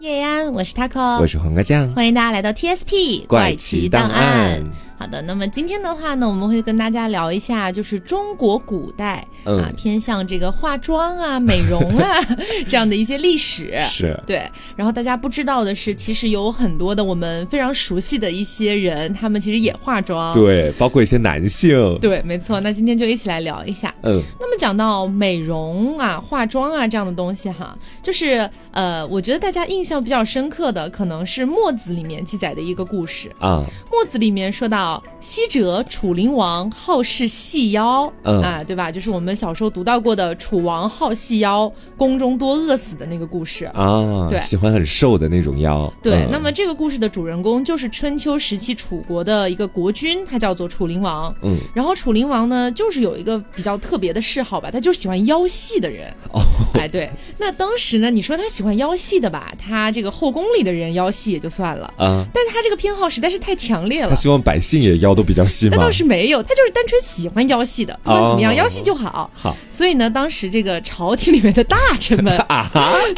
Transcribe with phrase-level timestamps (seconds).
[0.00, 4.64] 叶安，我是 taco，我是黄瓜酱，欢迎大家来到 TSP 怪奇档案。
[5.00, 12.20] 好的，那么今天的话呢，我们会跟大家聊一下，就是中国古代啊，偏向这个化妆啊、美容啊
[12.68, 13.80] 这样的一些历史。
[13.80, 14.46] 是对。
[14.76, 20.34] 然后大家不知道的是，其实有很多的我们非常熟悉的一些人，他们其实也化妆。
[20.34, 21.98] 对，包括一些男性。
[21.98, 22.60] 对，没错。
[22.60, 23.94] 那今天就一起来聊一下。
[24.02, 24.20] 嗯。
[24.38, 33.64] 那么讲到美容啊、化妆啊这样的东西哈，就是呃，我觉得大家印象比较深刻的，可能是《墨子》里面记载的一个故事啊。
[33.90, 34.89] 《墨子》里面说到。
[35.20, 38.90] 昔者楚灵王好事细腰，嗯啊，对吧？
[38.90, 44.26] 就是我们小时候读到过的楚王好细腰，宫中多饿死的那个故事啊。
[44.30, 45.92] 对，喜欢很瘦的那种腰。
[46.02, 51.34] 对，那么这个故事的主人公就是春秋时期楚国的一个国君，他叫做楚灵王。
[51.42, 56.10] 嗯，然后楚灵王呢，就是有一个比较特别的嗜好吧，他就是喜欢腰细的人。
[56.32, 56.40] 哦，
[56.74, 57.10] 哎，对。
[57.38, 64.79] 那当时呢，你说他喜欢腰细的吧，他这个后宫里的人腰细也就算了啊，但是他这个偏好实在是太强烈了，他希望百姓。
[64.80, 65.76] 也腰都比较细吗？
[65.76, 69.30] 那倒是没有，他就是单纯喜欢腰细的，不管怎么样，腰细就好。
[69.34, 72.70] 好，所以呢，当时这个朝廷里面的大臣们 啊，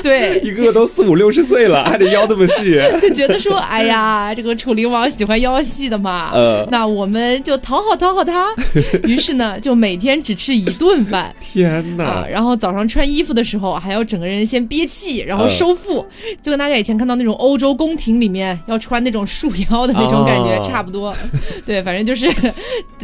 [0.02, 8.52] 对，一个个都四五六十岁了， 还得腰这么细，就觉得说，哎呀，这个楚灵王喜欢腰细的嘛，呃，那我们就讨好讨好他。
[9.04, 11.34] 于是呢，就每天只吃一顿饭。
[11.40, 12.26] 天哪！
[12.28, 16.04] 然后早上穿衣服的时候，还要整个人先憋气，然后收腹，
[16.40, 21.14] 就跟大家以前看到那种欧洲宫廷里面要穿那种束腰的那种感觉差不多。
[21.66, 22.28] 对，反正就是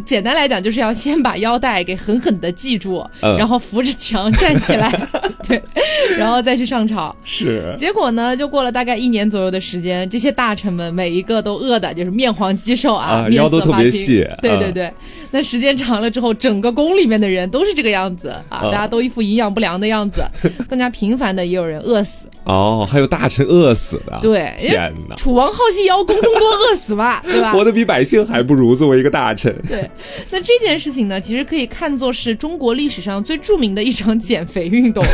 [0.05, 4.91] 简单来讲，就是要先把腰带给狠狠的系住，然后扶着墙站起来，
[5.49, 5.63] 对，
[6.19, 7.15] 然后再去上朝。
[7.25, 7.75] 是。
[7.77, 14.27] 结果呢，就过了大概一年左右的时间，这些大臣们每一个都饿的就是面黄肌瘦啊，腰都特别细。
[14.41, 14.93] 对对对。
[15.31, 20.23] 那时间长了之后，整个宫里面的人都是这个样子啊，大家都一副营养不良的样子。
[20.69, 22.27] 更加频繁的也有人饿死。
[22.45, 24.19] 哦，还有大臣饿死的。
[24.23, 25.17] 对，天哪！
[25.17, 27.53] 楚王好细腰，宫中多饿死嘛，对吧？
[27.53, 29.55] 活得比百姓还不如，作为一个大臣。
[29.69, 29.91] 对，
[30.31, 35.05] 那这件事情呢，其实可以看作是中国历史上最著名的一场 减肥运动。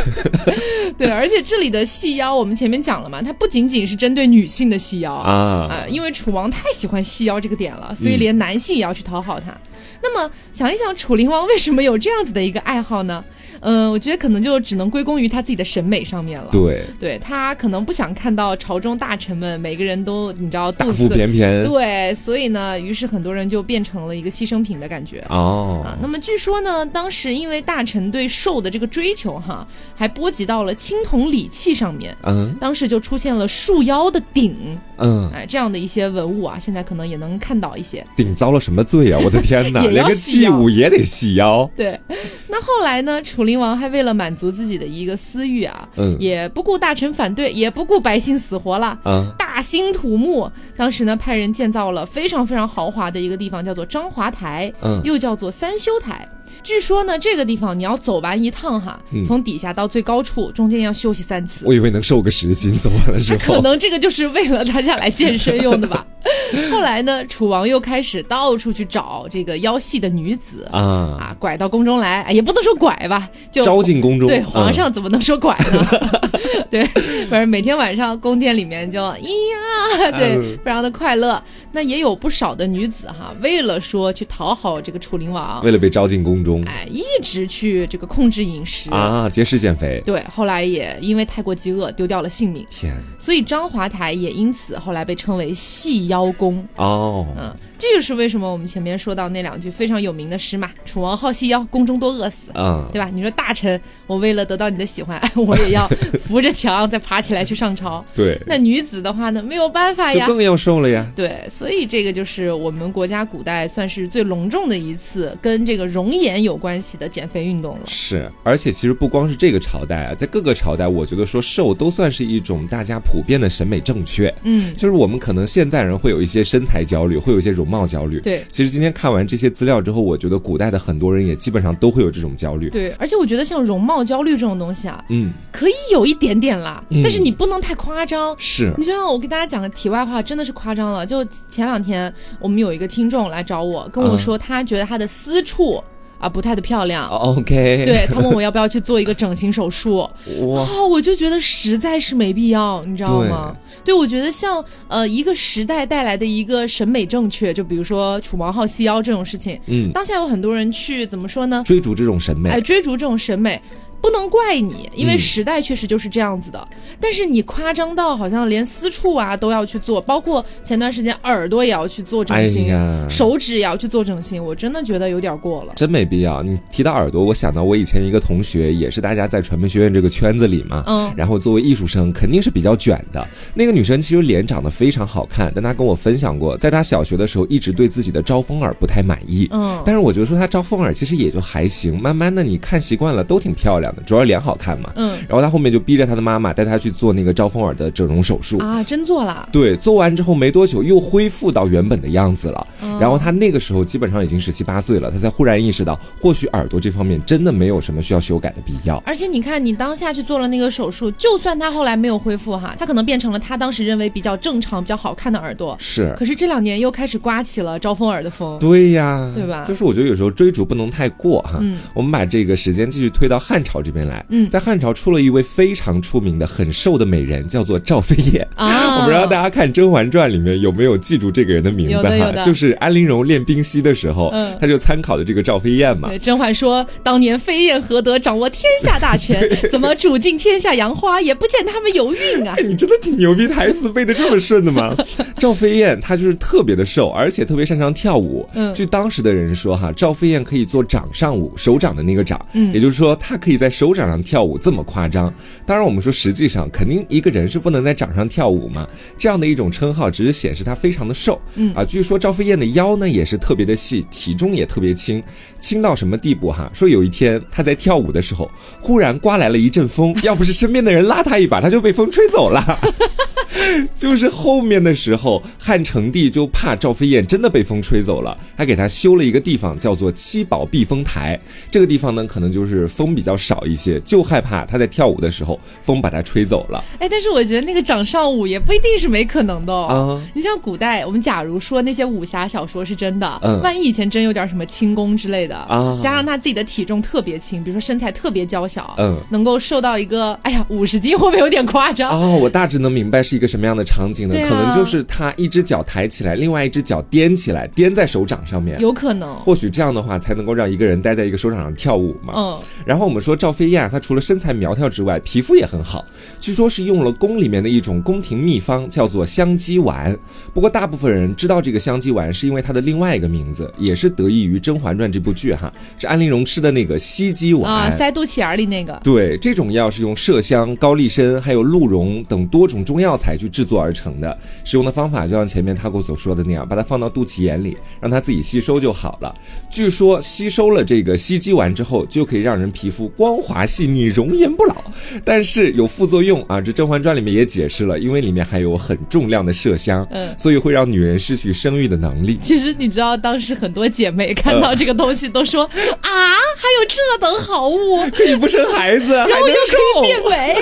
[0.97, 9.55] 对，而且这里的细腰，我们前面讲了嘛，它不仅仅是针对女性的细腰啊啊，因为楚王太喜欢细腰这个点了，所以连男性也要去讨好他。
[10.01, 13.23] 那么想一想，楚灵王为什么有这样子的一个爱好呢？
[13.61, 16.49] 嗯，我觉得可能就只能归功于他自己的审美上面了。
[16.51, 21.65] 对，对他可能不想看到朝中大臣们每个人都你知道大腹便便。
[21.65, 25.23] 对，所以呢，于是很多人就变成了一个牺牲品的感觉。
[25.29, 32.15] 哦，啊，那么据说呢，当时因为大臣对瘦的这个追求哈，还波及到了青铜礼器上面。
[32.23, 34.55] 嗯，当时就出现了束腰的鼎。
[34.97, 38.05] 嗯，哎，这样的一些文物啊，现在可能也能看到一些。
[38.15, 39.19] 鼎遭了什么罪啊？
[39.23, 41.69] 我的天哪， 连个器物也得细腰。
[41.75, 41.99] 对，
[42.47, 43.21] 那后来呢？
[43.25, 50.51] 楚灵王还为了满足自己的一个私欲啊，嗯，也不顾大臣反对，也不顾百姓死活了，嗯，大兴土木。
[50.75, 56.27] 当时呢，派人建造了非常非常豪华的一个地方，叫做章华台，嗯，又叫做三修台。
[56.63, 61.65] 据说呢，这个地方你要走完一趟哈，从底下到最高处，中间要休息三次。
[61.65, 63.39] 我以为能瘦个十斤，走完了之后。
[63.55, 66.05] 可能这个就是为了大家来健身用的吧。
[66.71, 70.79] 后来呢，楚王又开始到处去找这个腰细的女子啊
[71.19, 74.27] 啊，拐到宫中来，也不能说拐吧，就招进宫中。
[74.27, 75.87] 对，皇上怎么能说拐呢？
[76.69, 76.83] 对，
[77.29, 81.41] 反正每天晚上宫殿里面就咿呀，对，非常的快乐。
[81.71, 90.01] 那也有不少的女子哈，为了说去讨好这个楚灵王，为了被招进宫中，哎，一直去这个控制饮食啊，节食减肥。
[90.05, 92.65] 对，后来也因为太过饥饿，丢掉了性命。
[92.69, 96.65] 天，所以张华台也因此后来被称为细腰宫。
[96.75, 97.55] 哦，嗯。
[97.77, 103.09] 这就是为什么我们前面说到那两句非常有名的诗嘛：“楚王好细腰，宫中多饿死。”嗯，对吧？
[103.13, 105.85] 你说大臣，我为了得到你的喜欢， 我也要
[106.23, 108.03] 扶着墙再爬起来去上朝。
[108.15, 111.05] 对，那女子的话呢，没有办法呀，就更要瘦了呀。
[111.13, 117.81] 对，所以这个就是我们国家古代算是最隆重的一次跟这个容颜有关系的减肥运动了。
[117.85, 124.33] 是，而且其实不光是这个朝代啊，在各个朝代，我觉得说瘦都算是一种大家普遍的审美正确。
[124.43, 127.65] 嗯，就是我们可能现在人会有一些身材焦虑，会有一些容。
[127.65, 145.83] 貌焦虑，对，其实今天看完这些资料之后，我觉得古代的很多人也基本上都会有这种焦虑，对，而且我觉得像容貌焦虑这种东西啊，嗯，可以有一点点啦，但是你不能太夸张，是你就像我给大家讲个题外话，真的是夸张了，就前两天我们有一个听众来找我，跟我说他觉得他的私处。
[146.25, 147.07] 啊，不太的漂亮。
[147.07, 149.97] OK，对他问我要不要去做一个整形手术，
[150.49, 153.55] 哇，我就觉得实在是没必要，你知道吗？
[153.83, 161.61] 对，我觉得像呃一个时代带来的一个审美正确，就比如说楚王好细腰这种事情，嗯，当下有很多人去怎么说呢？
[161.63, 163.61] 追逐这种审美，哎，追逐这种审美。
[164.01, 166.67] 不能怪你，因为时代确实就是这样子的。
[166.99, 172.69] 但是你夸张到好像连私处啊都要去做，包括前段时间耳朵也要去做整形，
[173.09, 175.73] 手指也要去做整形，我真的觉得有点过了。
[175.75, 176.43] 真没必要。
[176.43, 183.27] 你提到耳朵，我想到我以前一个同学，也是大家在传媒学院这个圈子里嘛，嗯，然后作为艺术生，肯定是比较卷的。
[183.55, 193.84] 那个女生其实脸长得非常好看，但她跟我分享过，在她小学的时候一直对自己的招风耳不太满意，嗯，但是我觉得说她招风耳其实也就还行，慢慢的你看习惯了都挺漂亮。
[194.05, 202.67] 主要脸好看嘛，嗯，然后他后面就逼着他的妈妈带他去做那个招风耳的整容手术啊，真做了，对，做完之后没多久又恢复到原本的样子了。
[202.99, 209.01] 然后他那个时候基本上已经十七八岁了，他才忽然意识到，或许耳朵这方面真的没有什么需要修改的必要。
[209.05, 215.75] 而且你看，你当下去做了那个手术，就算他后来没有恢复哈，他可能变成了他当时认为比较正常、比较好看的耳朵。
[215.79, 218.57] 是，可是这两年又开始刮起了招风耳的风。
[218.59, 219.65] 对呀，对吧？
[219.67, 221.57] 就是我觉得有时候追逐不能太过哈。
[221.59, 224.25] 嗯，我们把这个时间继续推到汉朝这边来。
[224.29, 228.97] 嗯，在汉朝出了一位非常出名的、很瘦的美人，叫做赵飞燕啊。
[228.99, 232.31] 我不知道大家看《甄嬛传》里面有没有记住这个人的名字哈？
[232.43, 236.09] 就是安陵容练冰溪的时候，嗯，他就参考的这个赵飞燕嘛。
[236.17, 239.47] 甄嬛说：“当年飞燕何德掌握天下大权？
[239.69, 242.55] 怎么煮尽天下杨花，也不见他们有孕啊？
[242.65, 244.95] ”你真的挺牛逼，台词背的这么顺的吗？
[245.37, 248.47] 赵飞燕她就是特别的瘦，而且特别擅长跳舞。
[248.53, 255.33] 嗯，据当时的人说哈，赵飞燕可以做掌上舞，手掌的那个掌，嗯，也就是说她可以在手掌上跳舞，这么夸张。
[255.65, 258.87] 当然，我们说实际上肯定一个人是不能在掌上跳舞嘛。
[259.17, 261.41] 这样的一种称号只是显示他非常的瘦。
[261.55, 263.55] 嗯啊，据说赵飞燕的腰呢也是特。
[263.55, 265.23] 特别的细，体重也特别轻，
[265.61, 266.69] 轻到什么地步哈？
[266.73, 268.51] 说有一天他在跳舞的时候，
[268.81, 272.61] 忽然刮来了一阵风， 要不是身边的人拉他一把，他就被风吹走了。
[273.95, 281.39] 就是后面的时候，汉成帝就怕赵飞燕真的被风吹走了，还给他修了一个地方，叫做七宝避风台。
[281.71, 286.83] 这个地方呢，可能就是风比较少一些，就害怕他在跳舞的时候风把他吹走了。
[286.99, 290.21] 哎，但是我觉得那个掌上舞也不一定是没可能的哦。
[290.33, 302.09] 你像古代，我们假如说那些武侠小说是真的，嗯，万一以前真有点什么轻功之类的啊，加上他自己的体重特别轻，比如说身材特别娇小，嗯，能够瘦到一个，哎呀，五十斤会不会有点夸张？
[302.09, 304.35] 哦，我大致能明白是一个什么样的场景呢？
[304.49, 308.79] 可能就是他一只脚抬起来，另外一只脚踮起来，踮在手掌上面。
[308.79, 312.33] 有可能，或许这样的话才能够让一个人待在一个手掌上跳舞嘛。
[312.35, 312.59] 嗯。
[312.85, 316.03] 然后我们说赵飞燕，她除了身材苗条之外，皮肤也很好。
[316.39, 320.17] 据说是用了宫里面的一种宫廷秘方，叫做香积丸。
[320.51, 328.99] 不过大部分人知道这个香积丸，是因为它的另外一个名字，也是得益于《甄嬛传》这部剧哈，是安陵容吃的那个西鸡丸啊，塞肚脐眼里那个。
[329.03, 334.35] 对，这种药是用麝香、高丽参还有鹿茸等多种中药材去制作而成的。
[334.63, 339.35] 使用的方法就像前面他给我所说的那样，把它放到肚脐眼里，让它自己吸收就好了。
[339.69, 344.75] 据说吸收了这个吸鸡丸之后，就可以让人皮肤光滑细腻、容颜不老。
[345.23, 352.37] 但是有副作用啊，这《甄嬛传》里面也解释了，因为里面含有很重量的麝香，嗯，所以会让女人失去生育的能力。
[352.41, 355.69] 其实你知道，当时很多姐妹看到这个东西都说啊，
[356.01, 360.55] 还有这等好物， 可以不生孩子，还能瘦，变美，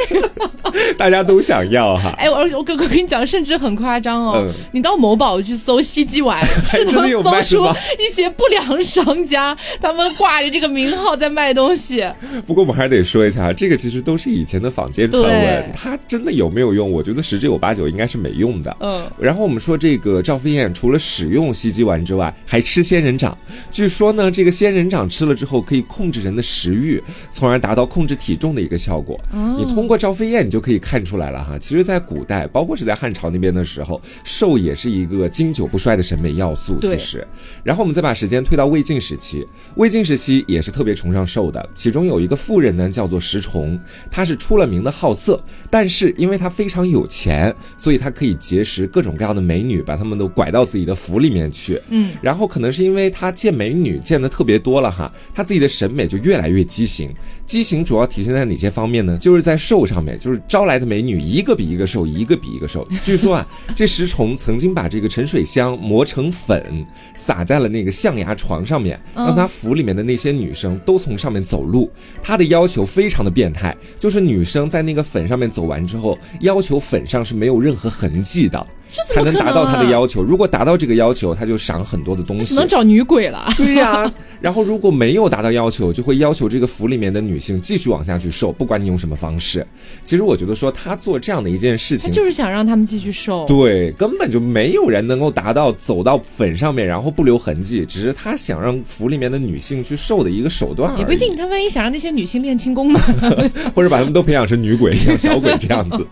[0.97, 2.13] 大家都想要哈。
[2.17, 7.65] 哎，我我哥哥跟你讲，甚至很夸张哦，你到某宝去搜西鸡丸， 是能搜出
[7.99, 12.05] 一些不良商家，他们挂着这个名号在卖东西。
[12.45, 16.89] 不过我们还得说一下，这个其实都是以前的坊间传闻，它真的有没有用？
[16.89, 18.77] 我觉得十之有八九应该是没用的。
[18.79, 19.05] 嗯。
[19.19, 23.37] 然后我们说这个赵飞燕除了使用西鸡丸之外，还吃仙人掌。
[23.69, 29.19] 据说呢，这个仙人掌吃了之后可以控制人的食欲，从而达到控制体重的一个效果。
[29.57, 31.57] 你通过赵飞燕，你就可以看出来了哈。
[31.59, 34.01] 其实，在古代，包括是在汉朝那边的时候。
[34.23, 37.27] 瘦也是一个经久不衰的审美要素，其实。
[37.63, 41.69] 然后我们再把时间推到魏晋时期，魏晋时期也是特别崇尚瘦的。
[41.73, 43.79] 其中有一个妇人呢，叫做石崇，
[44.11, 51.81] 她是出了名的好色，但是因为她非常有钱，所以她可以结识各种各样的美女，把她们都拐到自己的府里面去。
[51.89, 52.11] 嗯。
[52.21, 57.11] 然后可能是因为她见美女见的特别多了哈，她自己的审美就越来越畸形。
[57.45, 59.17] 畸形主要体现在哪些方面呢？
[59.19, 62.87] 就是在瘦上面，就是招来的美女一个比一个瘦，一个比一个瘦。
[63.03, 71.91] 据说啊，这石崇曾经把这个沉水香磨成粉，撒在了那个象牙床上面，让他府里面的那些女生都从上面走路。
[72.21, 78.67] 他的要求非常的变态，就是女生在那个粉上面走完之后，要求粉上是没有任何痕迹的。
[79.07, 80.21] 才能达到他的要求。
[80.21, 83.51] 如果达到这个要求，他就赏很多的东西，只能找女鬼了。
[83.57, 89.65] 对呀， 然后如果没有达到要求，就会要求这个府里面的女性继续往下去瘦，不管你用什么方式。
[90.03, 93.45] 其实我觉得说他做这样的一件事情，就是想让他们继续瘦。
[93.47, 100.97] 对，根本就没有人能够达到走到粉上面然后不留痕迹，只是他想让府里面的女性去瘦的一个手段。
[100.97, 102.99] 也不一定，他万一想让那些女性练轻功呢？
[103.73, 106.05] 或者把他们都培养成女鬼，像小鬼这样子。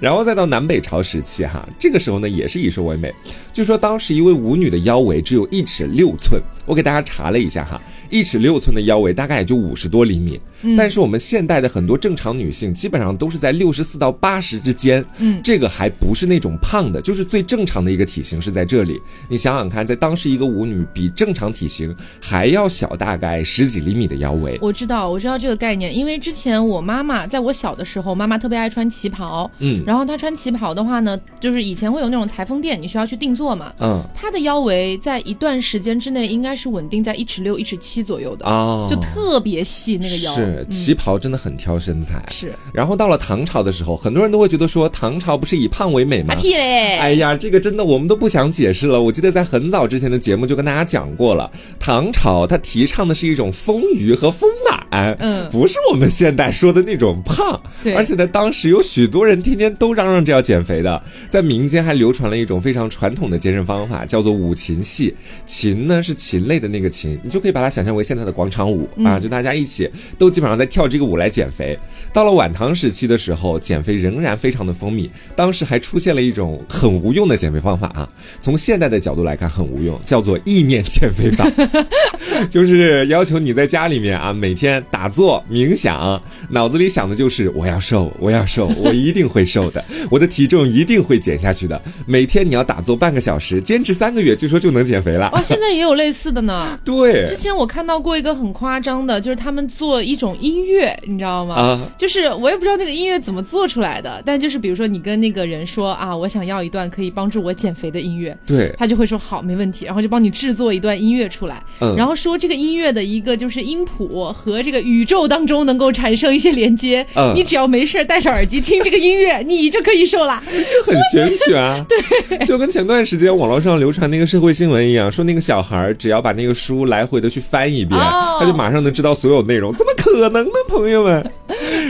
[0.00, 3.12] 然后再到南北朝时期，哈，这个时候呢也是以瘦为美。
[3.52, 7.80] 据说当时一位舞女的腰围只有一尺六寸，我给大家查了一下哈。
[8.10, 10.40] 一尺六寸的腰围大概也就五十多厘米，
[10.76, 19.00] 但是我们现代的很多正常女性基本上都是在六十四到八十之间，嗯，这个还不是那种胖的，就是最正常的一个体型是在这里。
[19.28, 24.58] 你想想看，在当时一个舞女比正常体型还要小大概十几厘米的腰围。
[24.60, 37.98] 我知道，我知道这个概念，因为之前我妈妈在我小的时候，妈妈特别爱穿旗袍，嗯，然后她穿旗袍的话呢，就是以前会有那种裁缝店，你需要去定做嘛，嗯，她的腰围在一段时间之内应该是稳定在一尺六、一尺七。
[38.08, 42.22] 左右的啊，就特别细那个腰，是旗袍真的很挑身材。
[42.30, 46.34] 是，然后到了唐朝的时候，很多人都会觉得说唐朝不是以胖为美吗？
[46.34, 46.96] 屁嘞！
[46.96, 49.02] 哎呀，这个真的我们都不想解释了。
[49.02, 54.48] 我记得在很早之前的节目就跟大家讲过了，唐朝它提倡的是一种丰腴和丰
[54.90, 57.60] 满，嗯，不是我们现代说的那种胖。
[57.82, 65.14] 对，而且在当时有许多人天天都嚷嚷着要减肥的，在民间还流传了一种非常传统的健身方法，叫做五禽戏。
[65.44, 67.88] 禽呢是禽类的那个禽，你就可以把它想象。
[67.98, 71.76] 为现在的广场舞啊，就大家一起都基本上在跳这个舞来减肥。
[72.12, 75.08] 到了晚唐时期的时候，减肥仍然非常的风靡。
[75.34, 81.50] 当时还出现了一种很无用的减肥方法啊，从现代的角度来看很无用，叫做意念减肥法，
[82.48, 91.80] 就是要求你在家里面啊，每天打坐冥想，脑子里想的就是我要瘦，我要瘦，我一定会瘦的，我的体重一定会减下去的。
[92.06, 95.28] 每天你要打坐半个小时，坚持三个月，据说就能减肥了。
[95.32, 96.78] 哦，现在也有类似的呢。
[96.84, 97.88] 对，之前我看。
[97.88, 101.54] 到过一个很夸张的，就是他们做一种音乐，你知道吗？
[101.54, 120.36] 啊，就是我也不知道那个音乐怎么做出来的，但就是比如说你跟那个人说啊，我想要一段可以帮助我减肥的音乐，对，他就会说好，没问题，然后就帮你制作一段音乐出来，嗯，然后说这个音乐的一个就是音谱和这个宇宙当中能够产生一些连接，嗯，你只要没事戴上耳机听这个音乐，你就可以瘦了，
[120.84, 128.58] 很玄学啊， 对，就跟前段时间网络上流传那个社会新闻一样，说那个小孩只要把那个书来回的去翻一遍，他就。
[128.58, 131.32] 马上能知道所有内容，怎么可能呢，朋友们？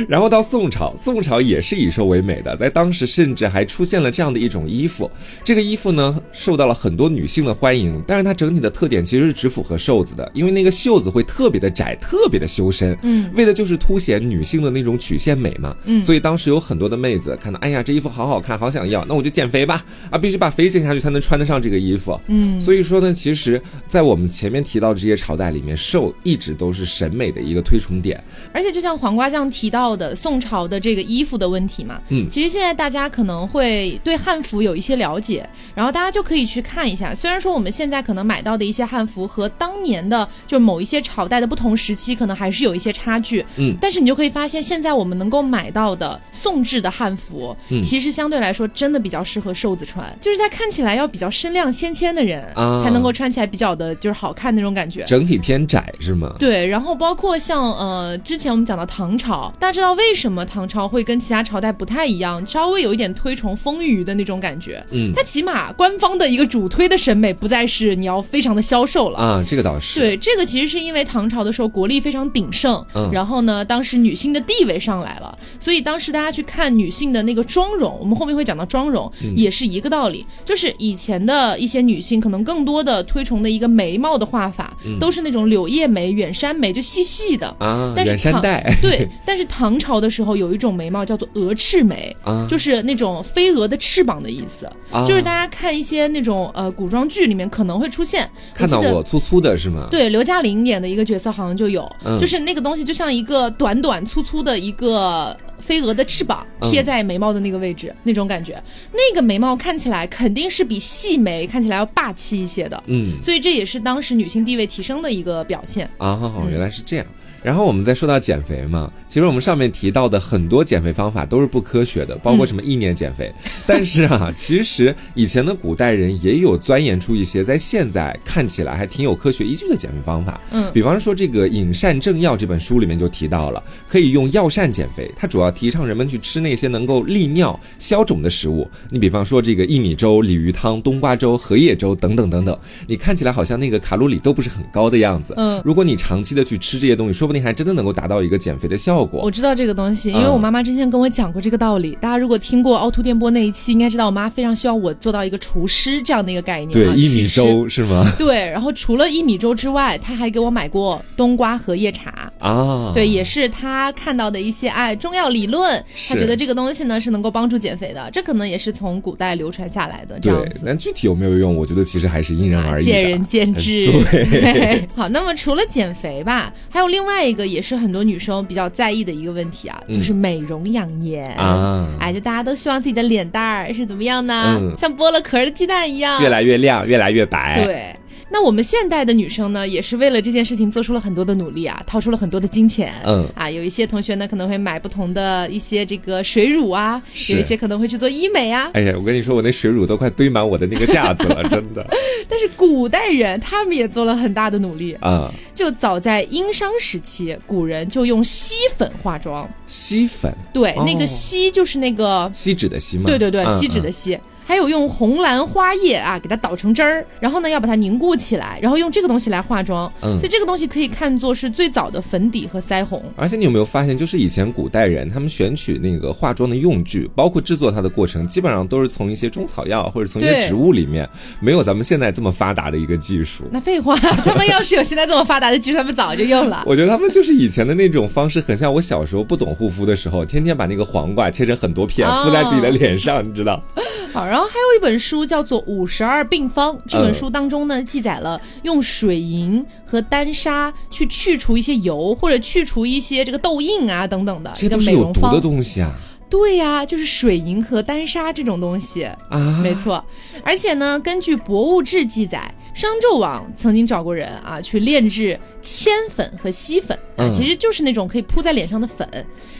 [0.06, 5.10] 然后到宋朝，宋朝也是以瘦为美的，在当时甚至还出现了这样的一种衣服，
[5.42, 37.14] 这个衣服呢受到了很多女性的欢迎，但是它整体的特点其实是只符合瘦子的，因为那个袖子会特别的窄，特别的修身，嗯，为的就是凸显女性的那种曲线美嘛，嗯，所以当时有很多的妹子看到，哎呀，这衣服好好看，好想要，那我就减肥吧，啊，必须把肥减下去才能穿得上这个衣服，嗯，所以说呢，其实，在我们前面提到的这些朝代里面，瘦一直都是审美的一个推崇点，而且就像黄瓜酱提到的宋朝的这个衣服的问题嘛，嗯，其实现在大家可能会对汉服有一些了解，然后大家就可以去看一下。
[37.14, 52.78] 虽然说我们现在可能买到的一些汉服和当年的就某一些朝代的不同时期可能还是有一些差距，嗯，但是你就可以发现，现在我们能够买到的宋制的汉服，其实相对来说真的比较适合瘦子穿，就是它看起来要比较身量纤纤的人啊。
[52.78, 56.34] 才能够穿起来比较的就是好看那种感觉，整体偏窄是吗？
[56.38, 62.44] 对，然后包括像呃之前我们讲到唐朝，大家知道为为什么唐朝会跟其他朝代不太一样？
[62.46, 64.82] 稍微有一点推崇丰腴的那种感觉。
[64.90, 69.44] 嗯，它起码官方的一个主推的审美不再是你要非常的消瘦了啊。
[69.46, 89.98] 这个倒是对，这个其实是因为唐朝的时候国力非常鼎盛，嗯，然后呢，当时女性的地位上来了，所以当时大家去看女性的那个妆容，我们后面会讲到妆容也是一个道理，就是以前的一些女性可能更多的推崇的一个眉毛的画法都是那种柳叶眉、远山眉，就细细的啊，远山黛对，但是唐 朝。
[89.98, 92.16] 的时候有一种眉毛叫做鹅翅眉，
[92.48, 94.70] 就是那种飞蛾的翅膀的意思，
[95.08, 99.88] 就是大家看一些那种呃古装剧里面可能会出现，看到过粗粗的是吗？
[99.90, 115.90] 对，刘嘉玲演的一个角色好像就有，就是那个东西就像一个短短粗粗的一个飞蛾的翅膀贴在眉毛的那个位置，那种感觉，那个眉毛看起来肯定是比细眉看起来要霸气一些的，嗯，所以这也是当时女性地位提升的一个表现。
[115.98, 117.06] 啊，原来是这样。
[117.42, 123.32] 然后我们再说到减肥嘛，其实我们上面提到的很多减肥方法都是不科学的，包括什么意念减肥。
[123.66, 130.40] 但是啊，其实以前的古代人也有钻研出一些在现在看起来还挺有科学依据的减肥方法。
[130.50, 135.10] 嗯，比方说这个《饮膳正要》这本书里面就提到了，可以用药膳减肥。
[135.16, 138.68] 它主要提倡人们去吃那些能够利尿消肿的食物。
[138.90, 145.34] 你比方说这个薏米粥、鲤鱼汤、冬瓜粥、荷叶粥等等等等，你看起来好像那个卡路里都不是很高的样子。
[145.36, 149.20] 嗯，如果你长期的去吃这些东西，说不定还真的能够达到一个减肥的效果。
[149.22, 151.96] 我知道这个东西，因为我妈妈之前跟我讲过这个道理。
[152.00, 156.70] 大家如果听过凹凸电波那一期，应该知道我妈非常希望我做到一个厨师这样的一个概念。
[156.72, 158.04] 对，薏米粥是吗？
[158.18, 162.92] 对，然后除了薏米粥之外，她还给我买过冬瓜荷叶茶啊。
[162.94, 168.08] 对，也是她看到的一些哎中药理论，她觉得这个东西呢是能够帮助减肥的。
[168.12, 170.62] 这可能也是从古代流传下来的这样子。
[170.64, 173.84] 但具体有没有用，我觉得其实还是因人而异，见仁见智。
[173.84, 181.88] 对， 好，那么除了减肥吧，还有另外一个也是很多女生比较在意的一个问题啊，就是美容养颜啊。
[182.00, 184.58] 哎，就大家都希望自己的脸蛋儿是怎么样呢？
[184.76, 187.64] 像剥了壳的鸡蛋一样，越来越亮，越来越白。
[187.64, 187.94] 对。
[188.30, 192.92] 那我们现代的女生呢，也是为了这件事情做出了很多的努力啊，掏出了很多的金钱。
[193.04, 198.70] 嗯啊，有一些同学呢可能会买不同的一些这个水乳啊，有一些可能会去做医美啊。
[198.74, 201.86] 哎呀，我跟你说，我那水乳都快堆满我的那个架子了， 真的。
[202.28, 209.48] 但是古代人他们也做了很大的努力啊，就早在殷商时期，古人就用锡粉化妆。
[209.64, 210.30] 锡粉？
[210.52, 213.04] 对，那个锡就是那个锡纸的锡吗？
[213.06, 214.18] 对对对，锡纸的锡。
[214.48, 219.92] 还有用红兰花叶啊，给它捣成汁儿，然后呢要把它凝固起来，然后用这个东西来化妆。
[220.00, 223.04] 嗯，所以这个东西可以看作是最早的粉底和腮红。
[223.14, 231.06] 而且你有没有发现，就是以前古代人他们选取那个化妆的用具，包括制作它的过程，基本上都是从一些中草药或者从一些植物里面，
[231.40, 233.44] 没有咱们现在这么发达的一个技术。
[233.50, 236.64] 那废话，他们要是有现在这么发达的技术，他们早就用了。
[236.66, 243.62] 我觉得他们就是以前的那种方式，很像我小时候不懂护肤的时候，天天把那个黄瓜切成很多片敷在自己的脸上，你知道。
[244.10, 246.76] 好，然后还有一本书叫做《五十二病方》。
[246.88, 255.92] 这本书当中呢，记载了用水银和丹砂去去除一些油，或者去除一些这个痘印啊等等的这个美容方的东西啊。
[256.30, 260.04] 对呀，就是水银和丹砂这种东西啊，没错。
[260.44, 269.08] 而且呢，根据《博物志》记载，商纣王曾经找过人啊，去炼制铅粉和锡粉啊，其实就是那种可以铺在脸上的粉。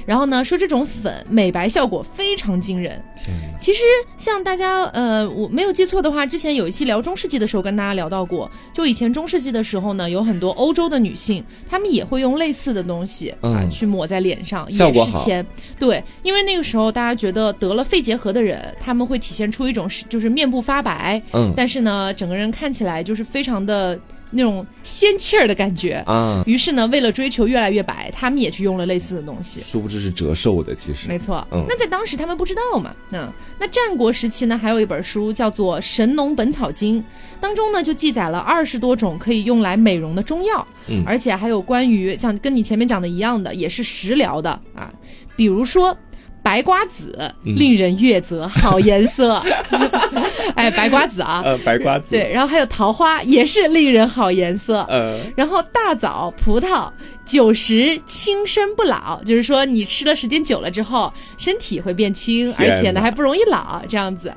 [0.08, 2.98] 然后呢，说这种粉美白效果非常惊人。
[3.60, 3.82] 其实
[4.16, 15.44] 像大家呃，我没有记错的话，之前有一期聊中世纪的时候跟大家聊到过，就以前中世纪的时候呢，有很多欧洲的女性，她们也会用类似的东西啊去抹在脸上，也是铅。
[15.78, 24.00] 对，因为那个时候大家觉得得了肺结核的人，他们会体现出一种就是面部发白，嗯，但是呢，整个人看起来就是非常的。
[24.30, 29.60] 那种仙气儿的感觉啊，于是呢，为了追求越来越白，他们也去用了类似的东西。
[29.60, 31.46] 殊不知是折寿的，其实没错。
[31.50, 32.94] 嗯，那在当时他们不知道嘛？
[33.10, 37.00] 那那战国时期呢，还有一本书叫做《神农本草经》，
[37.40, 44.92] 当中呢就记载了二十多种可以用来美容的中药，嗯，而且还有关于像跟你前面讲的一样的，也是食疗的啊，
[45.36, 45.96] 比如说。
[46.40, 49.42] 白瓜子令人悦泽，好颜色。
[50.68, 52.11] 哎，白瓜子啊，呃，白瓜子。
[52.11, 54.87] 对，然后还有桃花，也是令人好颜色。
[54.90, 56.90] 嗯，然后大枣、葡萄，
[57.24, 64.33] 九十轻身不老，就是说你吃了时间久了之后，身体会变轻，而且呢还不容易老，这样子。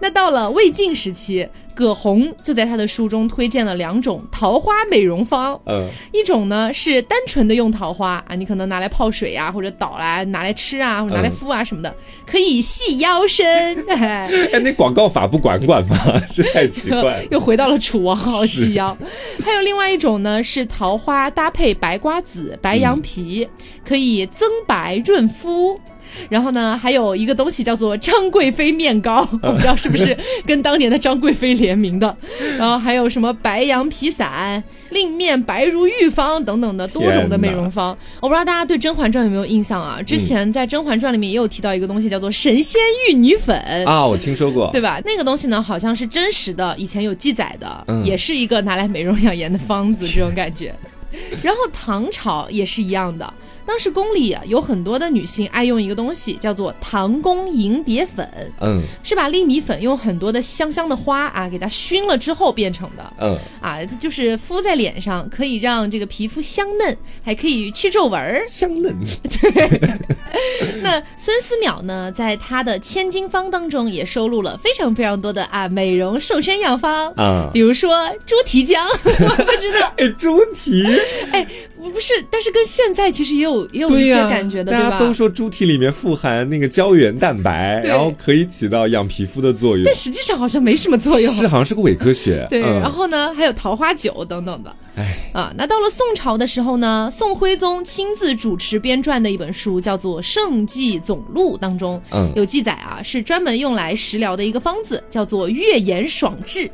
[0.00, 5.60] 那到了魏晋时期，葛洪就在他的书中推荐了两种桃花美容方。
[5.66, 11.94] 嗯，一种呢是单纯的用桃花啊，你可能拿来泡水呀，或者捣来拿来吃啊，或者拿来敷啊什么的，
[12.26, 13.46] 可以细腰身。
[13.88, 15.96] 哎，那广告法不管管吗？
[16.32, 17.24] 这太奇怪。
[17.30, 18.96] 又回到了楚王好细腰。
[19.44, 23.48] 还有另外一种呢，是桃花搭配白瓜子、白羊皮，
[23.86, 25.78] 可以增白润肤。
[26.28, 30.16] 然后呢，还有一个东西叫做张贵妃面膏，我不知道是不是
[30.46, 32.16] 跟当年的张贵妃联名的。
[32.58, 37.96] 然后还有什么白羊皮伞、令面白如玉方等等的多种的美容方。
[38.20, 40.00] 我不知道大家对《甄嬛传》有没有印象啊？
[40.02, 45.00] 之前在《甄嬛传》里面也有提到一个东西叫做神仙玉女粉啊，我听说过，对吧？
[45.04, 50.74] 那个东西呢，好像是真实的，以前有记载的，也是一个拿来美容养颜的方子，这种感觉。
[51.42, 53.32] 然后唐朝也是一样的。
[53.66, 58.26] 当时宫里啊有很多的女性爱用一个东西，叫做唐宫银蝶粉。
[58.60, 63.12] 嗯，是把粒米粉用很多的香香的花啊，给它熏了之后变成的。
[63.20, 68.44] 嗯，啊，就是敷在脸上，可以让这个皮肤香嫩，还可以去皱纹儿。
[68.48, 68.94] 香嫩。
[69.42, 69.80] 对。
[70.82, 79.92] 那孙思邈呢，在他的千金方当中也收录了非常非常多的啊美容瘦身药方啊，比如说猪蹄姜， 我，不知道。
[79.96, 80.84] 哎，猪蹄。
[81.32, 81.46] 哎。
[81.86, 84.90] 不不是，但是跟现在其实也有也有一些感觉的，对吧？
[84.90, 92.46] 大家都说猪蹄里面富含那个胶原蛋白，然后可以起到养皮肤的作用，但实际上好像没什么作用，是好像是个伪科学。
[92.50, 94.76] 对，然后呢，还有桃花酒等等的。
[94.96, 106.70] 哎，啊，那到了宋朝的时候呢，宋徽宗亲自主持编撰的一本书叫做《圣济总录》当中，嗯，有记载啊，是专门用来食疗的一个方子，叫做月颜爽治。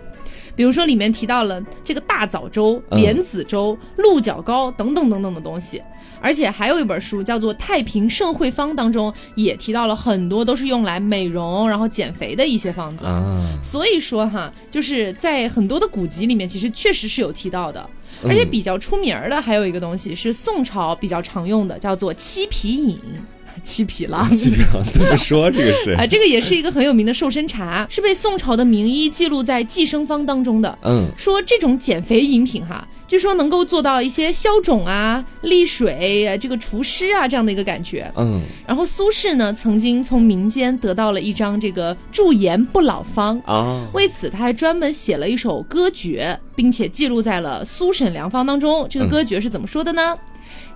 [0.55, 5.83] 比如说，里面提到了这个大枣粥、莲子粥、鹿角膏等等等等的东西，
[6.21, 13.05] 而且还有一本书叫做《太平盛会方》，当中也提到了很多都是用来美容然后减肥的一些方子。
[13.63, 17.89] 所以说哈，就是在很多的古籍里面，其实确实是有提到的。
[18.25, 23.01] 而且比较出名的还有一个东西是宋朝比较常用的，叫做七皮饮。
[23.63, 25.51] 七匹狼，七匹狼怎么说？
[25.51, 30.79] 这个是 啊，这个也是一个很有名的瘦身茶，是被宋朝的名医记录在《寄生方》当中的。
[30.83, 38.11] 嗯，说这种减肥饮品哈，据说能够做到一些消肿啊、利水、这个除湿啊这样的一个感觉。
[38.17, 48.87] 嗯，然后苏轼呢，曾经从民间得到了一张这个驻颜不老方啊，为此他还专门写了一首歌诀，并且记录在了《苏沈良方》当中。
[48.89, 50.17] 这个歌诀是怎么说的呢？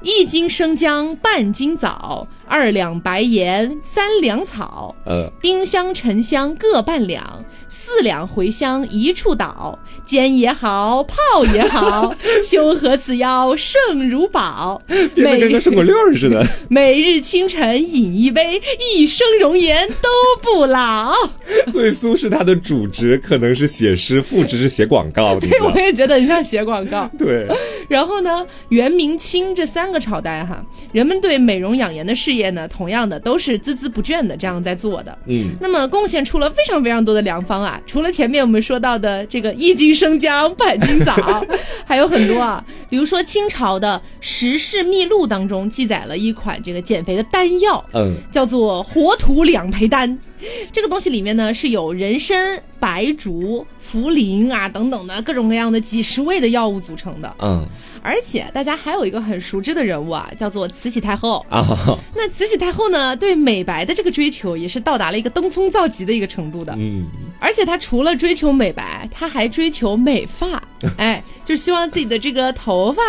[0.02, 11.14] 一斤生姜半斤枣，二两白盐三两草，呃，丁香沉香各半两，四两茴香一处倒，煎也好，泡
[11.52, 14.80] 也好，修合此药胜如宝。
[15.14, 16.46] 变得跟个顺口溜似的。
[16.68, 18.60] 每日清晨饮一杯，
[18.94, 20.08] 一生容颜都
[20.42, 21.12] 不老。
[21.72, 25.38] 所以苏轼他的主职可能是写诗，副职是写广告。
[25.38, 27.10] 对，我也觉得很像写广告。
[27.18, 27.46] 对。
[27.88, 35.16] 然后呢，元、明、清这三个朝代哈，人们对美容养颜的事业呢，同样的都是孜孜不倦的这样在做的。
[35.26, 41.14] 嗯，那么贡献出了非常非常多的良方啊，除了前面我们说到的这个一斤生姜半斤枣，
[41.86, 50.18] 还有很多啊，比如说清朝的《时事秘录》当中记载了一款这个减肥的丹药，嗯，叫做活土两培丹。
[50.72, 57.36] 这个东西里面呢是有人参、白术、茯苓啊等等的各种各样的几十味的药物组成的。
[57.40, 57.66] 嗯，
[58.02, 61.64] 而且大家还有一个很熟知的人物啊，叫做慈禧太后啊。
[62.14, 66.74] 那慈禧太后呢，对美白的这个追求也是到达了一个登峰造极的一个程度的。
[66.76, 67.06] 嗯，
[67.38, 70.62] 而且他除了追求美白，他还追求美发。
[70.98, 71.22] 哎。
[71.46, 73.00] 就是希望自己的这个头发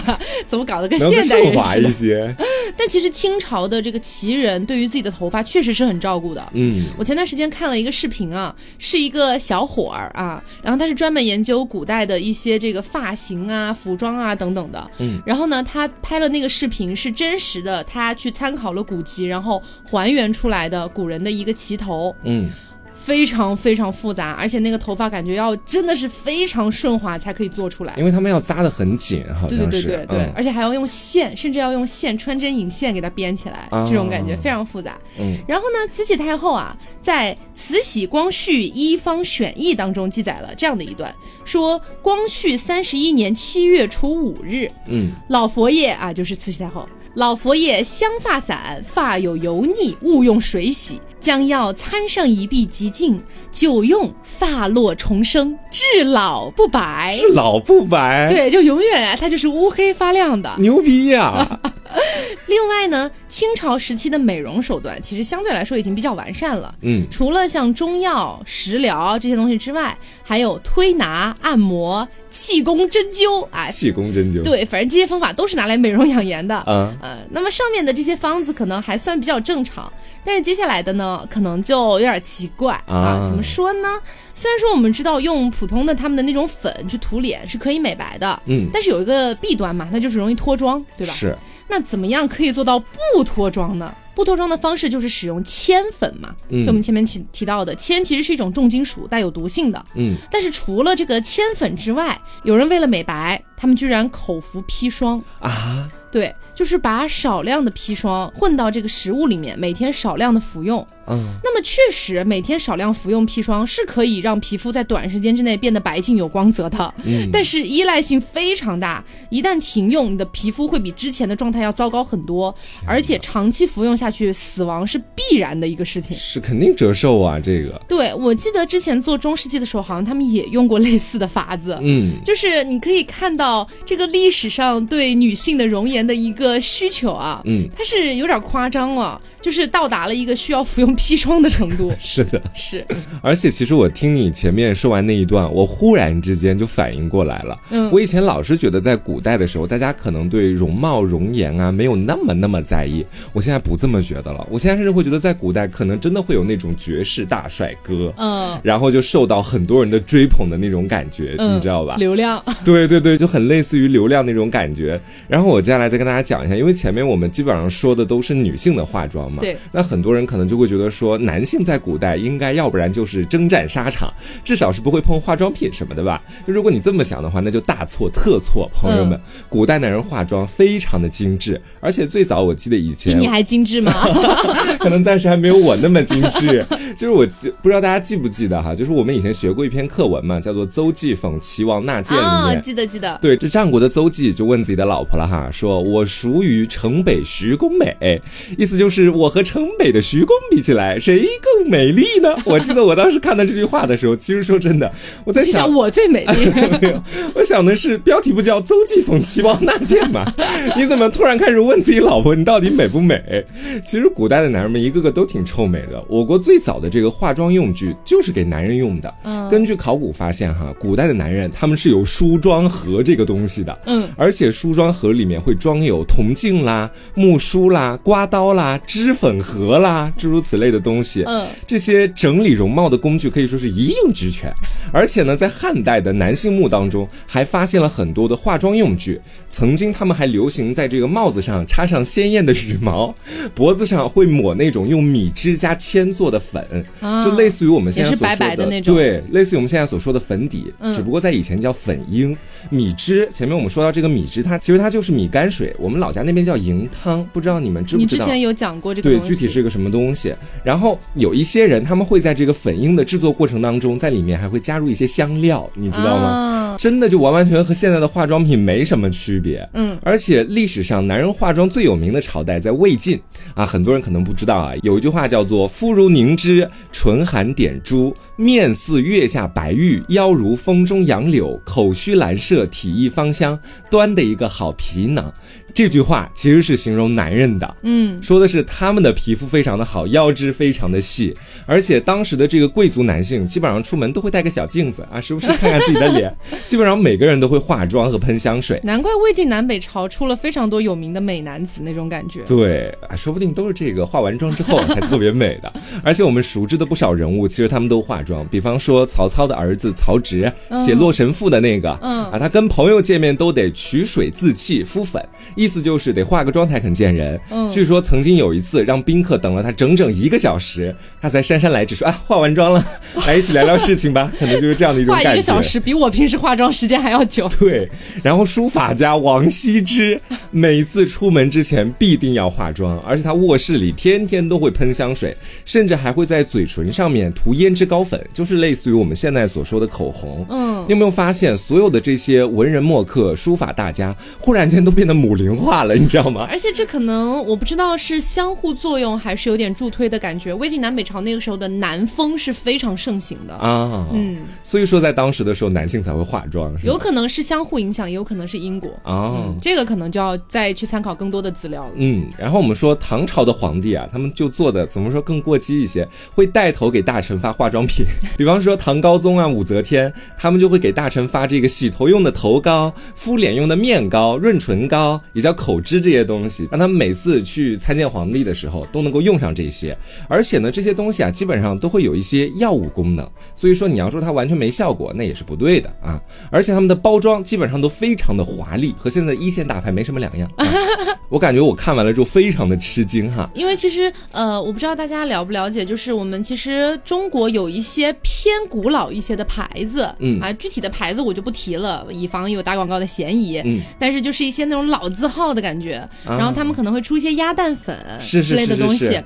[0.46, 2.36] 怎么搞得跟现代人似的？
[2.76, 6.46] 但其实清朝的这个旗人对于自己的头发确实是很照顾的。
[6.52, 14.90] 嗯，我前段时间看了一个视频啊，是一个小伙儿啊，然后他是专门研究古代的一些这个发型啊、服装啊等等的。
[14.98, 22.14] 嗯，然后呢，他拍了那个视频是真实的，他去参考了古籍，然后还原出来的古人的一个旗头。
[22.24, 22.50] 嗯。
[22.96, 34.98] 非常非常复杂，而且那个头发感觉要真的是非常顺滑才可以做出来，因为他们要扎的很紧，好像是，对对对对对，而且还要用线，甚至要用线穿针引线给它编起来，这种感觉非常复杂。
[35.20, 46.88] 嗯，然后呢，慈禧太后啊，在《慈禧光绪一方选义》当中记载了这样的一段，说光绪三十一年七月初五日，嗯，老佛爷啊，就是慈禧太后。
[47.14, 53.20] 老佛爷香发散，发有油腻，勿用水洗，将要参上一臂即净，
[53.52, 57.14] 久用发落重生，至老不白。
[57.14, 61.60] 至老不白，对，就永远啊它就是乌黑发亮的，牛逼呀！
[62.46, 66.74] 另外呢，清朝时期的美容手段其实相对来说已经比较完善了。
[66.82, 73.70] 嗯，除了像中药、食疗这些东西之外，还有推拿、按摩、气功、针灸啊。
[73.70, 76.62] 气功、针灸，对，反正这些方法都是拿来美容养颜的。
[76.66, 79.90] 嗯，呃，那么上面的这些方子可能还算比较正常，
[80.26, 83.28] 但是接下来的呢，可能就有点奇怪啊。
[83.28, 83.88] 怎么说呢？
[84.34, 91.12] 虽然说我们知道用普通的他们的那种粉去涂脸是可以美白的，嗯，但是有一个弊端嘛，那就是容易脱妆，对吧？
[91.14, 91.38] 是。
[91.68, 93.94] 那怎么样可以做到不脱妆呢？
[94.14, 99.84] 不脱妆的方式就是使用铅粉嘛，就我们前面提提到的铅其实是一种重金属，带有毒性的。
[99.94, 105.88] 嗯，但是除了这个铅粉之外，有人为了美白，他们居然口服砒霜啊。
[106.16, 110.86] 对，就是把少量的砒霜混到这个食物里面，每天少量的服用。
[111.08, 116.94] 嗯，那么确实每天少量服用砒霜是可以让皮肤在短时间之内变得白净有光泽的。
[117.04, 122.54] 嗯，但是依赖性非常大，一旦停用，你的皮肤会比之前的状态要糟糕很多，
[122.86, 126.16] 而且长期服用下去，死亡是必然的一个事情。
[126.16, 127.80] 是肯定折寿啊，这个。
[127.88, 131.76] 对，我记得之前做中世纪的时候，好像他们也用过类似的法子。
[131.82, 135.96] 嗯，就是你可以看到这个历史上对女性的容颜。
[136.06, 141.92] 的一个需求啊，嗯，它是有点夸张了，就是到达了一个需要服用砒霜的程度。
[142.02, 142.84] 是的，是。
[143.22, 147.58] 而且其实我听你前面说完那一段，我忽然之间就反应过来了。
[147.70, 153.04] 嗯，我以前老是觉得在古代的时候，大家可能对容貌容颜啊没有那么那么在意。
[153.32, 161.96] 我现在不这么觉得了，我现在甚至会觉得在古代可能真的会有那种绝世大帅哥，嗯，然后就受到很多人的追捧的那种感觉，你知道吧？
[161.98, 162.42] 流量。
[162.64, 165.00] 对对对，就很类似于流量那种感觉。
[165.28, 169.56] 然后我接下来再跟大家讲一下，因为前面我们基本上说的都是女性的化妆嘛，对。
[169.72, 174.12] 那很多人可能就会觉得说，男性在古代应该要不然就是征战沙场，
[174.44, 176.22] 至少是不会碰化妆品什么的吧？
[176.46, 179.20] 就如果你这么想的话，那就大错特错，朋友们。
[179.48, 183.92] 古代男人化妆非常的精致，而且最早我记得以前比你还精致吗？
[184.78, 186.64] 可能暂时还没有我那么精致。
[186.96, 187.26] 就是我
[187.62, 193.18] 不知道大家记不记得哈，就是我们以前学过一篇课文嘛，叫做《邹忌讽齐王纳谏》里面，记得记得。
[193.20, 198.20] 对，这战国的邹忌就问自己的老婆了哈，说我孰与城北徐公美？
[198.58, 202.34] 意思就是我和城北的徐公比起来，谁更美丽呢？
[202.44, 204.90] 我记得我当时看到这句话的时候，其实说真的，
[205.24, 206.50] 我在想我最美丽。
[206.80, 207.02] 没有，
[207.34, 210.24] 我想的是标题不叫《邹忌讽齐王纳谏》吗？
[210.76, 213.44] 你怎么突然开始问自己老婆你到底美不美？
[213.84, 216.02] 其实古代的男人们一个个都挺臭美的。
[216.08, 219.12] 我国最早的这个化妆用具就是给男人用的。
[219.24, 223.78] 嗯，根据考古发现哈，古代的男人他们是有梳妆盒这个东西的。
[223.86, 231.22] 嗯，而且梳妆盒里面会装有铜镜啦、木梳啦、刮刀啦、脂粉盒啦，诸如此类的东西。
[231.26, 234.52] 嗯，这些整理容貌的工具可以说是一应俱全。
[234.92, 239.20] 而且呢，在汉代的男性墓当中，还发现了很多的化妆用具。
[239.48, 243.14] 曾经他们还流行在这个帽子上插上鲜艳的羽毛，
[243.54, 246.84] 脖子上会抹那种用米汁加铅做的粉，
[247.24, 252.36] 就类似于我们现在所说的对，类似于我们现在所说的粉底，只不过在以前叫粉缨。
[252.70, 258.24] 米汁前面我们说到这个米汁，它其实它就是米泔水，我们老家那边叫银汤，不知道你们知不知道？
[258.24, 260.34] 你之前有讲过这个对，具体是个什么东西？
[260.64, 266.65] 然后有一些人他们会在这个粉樱的制作过程当中，在里面还会加入一些香料，你知道吗？
[266.86, 269.68] 真的就完完全和现在的化妆品没什么区别。
[269.72, 273.20] 嗯，而且历史上男人化妆最有名的朝代在魏晋
[273.56, 283.58] 啊，很多人可能不知道啊，有一句话叫做“肤如凝脂，唇含点珠，面似月下白玉，腰如风中杨柳，口须兰麝，体意芳香，
[283.90, 285.34] 端的一个好皮囊。”
[285.74, 296.34] 这句话其实是形容男人的，嗯，说的是他们的皮肤非常的好，腰肢非常的细，而且当时的这个贵族男性基本上出门都会带个小镜子啊，时不时看看自己的脸，
[296.76, 298.78] 基本上每个人都会化妆和喷香水。
[298.84, 302.42] 难怪魏晋南北朝出了非常多有名的美男子那种感觉。
[302.42, 305.72] 对，说不定都是这个化完妆之后才特别美的。
[306.04, 310.52] 而且我们熟知的不少人物，其实他们都化妆，比方说曹操的儿子曹植，
[310.84, 315.26] 写《洛神赋》的那个，嗯啊，他跟朋友见面都得取水自弃敷粉。
[315.54, 317.40] 意思就是得化个妆才肯见人。
[317.50, 322.84] 嗯，据说曾经有一次让宾客等了他整整一个小时，他才姗姗来迟说：“啊，化完妆了，
[323.26, 325.28] 来一起聊聊事情吧。”可能就是这样的一种感觉。
[325.30, 327.48] 化一个小时比我平时化妆时间还要久。
[327.60, 327.88] 对，
[328.22, 340.46] 然后书法家王羲之 每次出门之前必定要化妆，而且他卧室里天天都会喷香水，甚至还会在嘴唇上面涂胭脂膏粉，就是类似于我们现在所说的口红。
[340.48, 345.54] 嗯，你有没有发现所有的这些文人墨客、书法大家忽然间都变得母龄？
[345.56, 346.46] 化了，你知道吗？
[346.50, 350.54] 而且这可能我不知道是相互作用还是有点助推的感觉。
[350.54, 359.54] 魏晋南北朝那个时候的南风是非常盛行的啊，嗯，所以说在当时的时候男性才会化妆，有可能是相互影响，也有可能是因果啊。
[359.60, 361.92] 这个可能就要再去参考更多的资料了。
[361.96, 368.04] 嗯，然后我们说唐朝的皇帝啊，他们就做的怎么说更过激一些，会带头给大臣发化妆品。
[368.36, 375.20] 比方说唐高宗啊、武则天，他们就会给大臣发这个洗头用的头膏、敷脸用的面膏、润唇膏。
[375.32, 379.96] 也叫口脂这些东西，让他们每次去参见皇帝的时候都能够用上这些。
[380.28, 383.28] 而且呢，这些东西啊，基本上都会有一些药物功能。
[383.54, 386.20] 所以说，你要说它完全没效果，那也是不对的啊。
[386.50, 390.50] 而且他们的包装基本上都非常的华丽，和现在一线大牌没什么两样。
[391.28, 393.50] 我感觉我看完了之后非常的吃惊哈。
[393.52, 403.60] 因为其实呃，我不知道大家了不了解，就是我们其实中国有一些偏古老一些的牌子，嗯啊，具体的牌子我就不提了，以防有打广告的嫌疑。
[403.64, 405.26] 嗯，但是就是一些那种老字。
[405.26, 409.20] 号的感觉，然后他们可能会出一些鸭蛋粉之类的东西，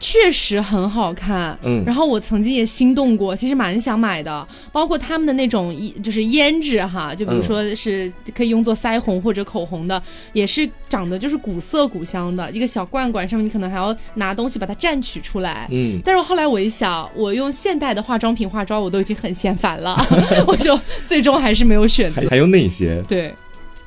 [0.00, 1.58] 确实很好看。
[1.62, 4.46] 嗯，然后我曾经也心动过，其实蛮想买的。
[4.72, 10.00] 包括他们的那种就是胭脂哈，就比如说是可以用作腮红或者口红的，
[10.32, 15.66] 也是长得就是古色古香的一个小罐罐，上面你可能还要拿东西把它蘸取出来。
[15.70, 19.96] 嗯，但是后来我一想，我用现代的化妆品化妆，我都已经很嫌烦了，
[20.46, 22.28] 我就最终还是没有选择。
[22.30, 23.02] 还有哪些？
[23.08, 23.34] 对。